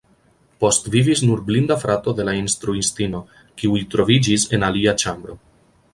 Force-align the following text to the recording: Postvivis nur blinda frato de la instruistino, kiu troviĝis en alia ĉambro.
Postvivis 0.63 1.21
nur 1.25 1.43
blinda 1.49 1.77
frato 1.83 2.15
de 2.21 2.25
la 2.29 2.35
instruistino, 2.39 3.23
kiu 3.61 3.77
troviĝis 3.97 4.51
en 4.59 4.67
alia 4.71 4.99
ĉambro. 5.05 5.37